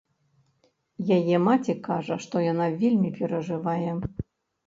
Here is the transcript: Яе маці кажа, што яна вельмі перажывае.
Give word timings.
Яе 1.17 1.35
маці 1.47 1.75
кажа, 1.87 2.17
што 2.25 2.35
яна 2.45 2.67
вельмі 2.81 3.09
перажывае. 3.19 3.89